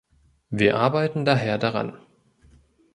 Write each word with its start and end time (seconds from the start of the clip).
Wir 0.49 0.77
arbeiten 0.77 1.25
daher 1.25 1.59
daran. 1.59 1.99